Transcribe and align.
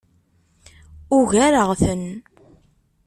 Ugareɣ-ten. 1.17 2.03